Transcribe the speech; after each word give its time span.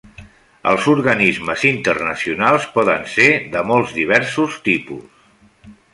Els 0.69 0.85
organismes 0.93 1.65
internacionals 1.71 2.67
poden 2.79 3.07
ser 3.17 3.27
de 3.57 3.65
molt 3.73 3.97
diversos 3.99 4.57
tipus. 4.69 5.29